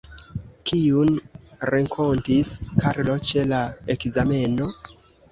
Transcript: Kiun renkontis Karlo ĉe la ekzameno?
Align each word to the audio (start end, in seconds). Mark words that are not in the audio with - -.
Kiun 0.69 1.09
renkontis 1.69 2.49
Karlo 2.85 3.17
ĉe 3.33 3.43
la 3.51 3.59
ekzameno? 3.97 4.71